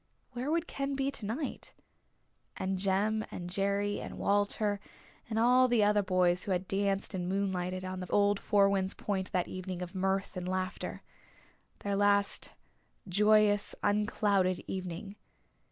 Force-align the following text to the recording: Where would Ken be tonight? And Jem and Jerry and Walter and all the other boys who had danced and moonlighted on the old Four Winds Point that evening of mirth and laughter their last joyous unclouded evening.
Where 0.31 0.49
would 0.49 0.65
Ken 0.65 0.95
be 0.95 1.11
tonight? 1.11 1.75
And 2.57 2.79
Jem 2.79 3.23
and 3.29 3.51
Jerry 3.51 4.01
and 4.01 4.17
Walter 4.17 4.79
and 5.29 5.37
all 5.37 5.67
the 5.67 5.83
other 5.83 6.01
boys 6.01 6.41
who 6.41 6.51
had 6.51 6.67
danced 6.67 7.13
and 7.13 7.29
moonlighted 7.29 7.85
on 7.85 7.99
the 7.99 8.09
old 8.09 8.39
Four 8.39 8.67
Winds 8.67 8.95
Point 8.95 9.31
that 9.31 9.47
evening 9.47 9.83
of 9.83 9.93
mirth 9.93 10.35
and 10.35 10.47
laughter 10.49 11.03
their 11.81 11.95
last 11.95 12.49
joyous 13.07 13.75
unclouded 13.83 14.63
evening. 14.65 15.17